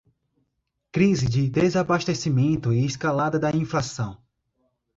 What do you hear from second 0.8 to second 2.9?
Crise de desabastecimento e